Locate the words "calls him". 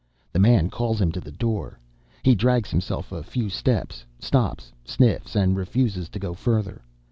0.71-1.11